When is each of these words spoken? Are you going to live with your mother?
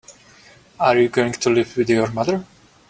Are 0.79 0.97
you 0.97 1.09
going 1.09 1.33
to 1.33 1.49
live 1.51 1.77
with 1.77 1.87
your 1.91 2.09
mother? 2.09 2.43